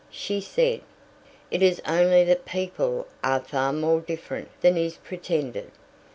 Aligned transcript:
She 0.09 0.41
said: 0.41 0.81
"It 1.51 1.61
is 1.61 1.79
only 1.85 2.23
that 2.23 2.43
people 2.43 3.05
are 3.23 3.39
far 3.39 3.71
more 3.71 3.99
different 4.01 4.47
than 4.61 4.75
is 4.75 4.95
pretended. 4.97 5.69